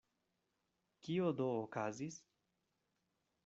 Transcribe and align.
Kio 1.07 1.29
do 1.43 1.47
okazis? 1.59 2.19